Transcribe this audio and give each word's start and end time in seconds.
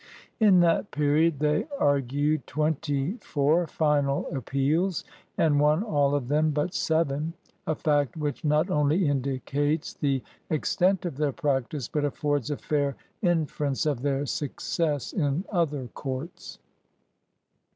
In 0.39 0.61
that 0.61 0.89
period 0.89 1.37
they 1.37 1.67
argued 1.77 2.47
twenty 2.47 3.17
four 3.17 3.67
final 3.67 4.25
appeals, 4.35 5.05
and 5.37 5.59
won 5.59 5.83
all 5.83 6.15
of 6.15 6.27
them 6.27 6.49
but 6.49 6.73
seven, 6.73 7.35
a 7.67 7.75
fact 7.75 8.17
which 8.17 8.43
not 8.43 8.71
only 8.71 9.07
indicates 9.07 9.93
the 9.93 10.23
extent 10.49 11.05
of 11.05 11.17
their 11.17 11.31
practice, 11.33 11.87
but 11.87 12.03
affords 12.03 12.49
a 12.49 12.57
fair 12.57 12.95
infer 13.21 13.65
ence 13.67 13.85
of 13.85 14.01
their 14.01 14.25
success 14.25 15.13
in 15.13 15.45
other 15.51 15.87
courts. 15.93 16.57